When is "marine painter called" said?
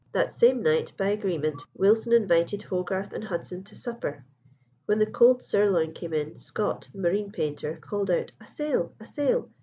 6.97-8.09